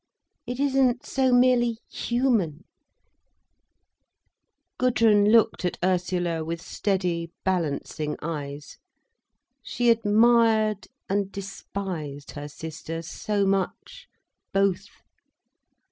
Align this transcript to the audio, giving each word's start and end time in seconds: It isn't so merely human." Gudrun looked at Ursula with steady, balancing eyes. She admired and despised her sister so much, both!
It 0.47 0.59
isn't 0.59 1.05
so 1.05 1.31
merely 1.31 1.77
human." 1.87 2.63
Gudrun 4.79 5.25
looked 5.31 5.63
at 5.63 5.77
Ursula 5.83 6.43
with 6.43 6.59
steady, 6.59 7.29
balancing 7.45 8.15
eyes. 8.19 8.77
She 9.61 9.91
admired 9.91 10.87
and 11.07 11.31
despised 11.31 12.31
her 12.31 12.47
sister 12.47 13.03
so 13.03 13.45
much, 13.45 14.07
both! 14.51 14.87